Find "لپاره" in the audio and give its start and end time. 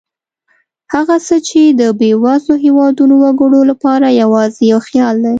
3.71-4.17